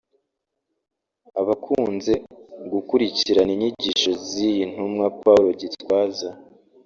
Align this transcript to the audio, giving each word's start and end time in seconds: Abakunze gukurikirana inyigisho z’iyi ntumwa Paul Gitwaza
Abakunze 1.41 2.13
gukurikirana 2.71 3.51
inyigisho 3.55 4.11
z’iyi 4.27 4.63
ntumwa 4.71 5.05
Paul 5.21 5.45
Gitwaza 5.59 6.29